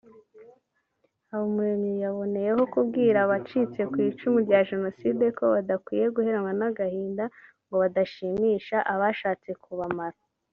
Habumuremyi 1.29 1.93
yaboneyeho 2.03 2.61
kubwira 2.73 3.17
abacitse 3.21 3.81
ku 3.91 3.97
icumu 4.09 4.37
rya 4.45 4.59
Jenoside 4.69 5.25
ko 5.37 5.43
badakwiye 5.53 6.05
guheranwa 6.15 6.51
n’agahinda 6.59 7.25
ngo 7.65 7.75
badashimisha 7.83 8.77
abashatse 8.93 9.49
kubamara 9.63 10.19